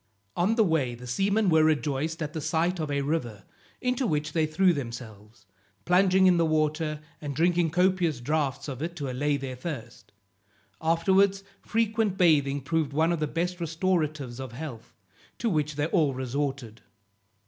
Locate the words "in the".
6.25-6.43